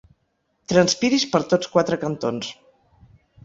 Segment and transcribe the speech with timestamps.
[0.73, 2.53] Transpiris per tots quatre cantons.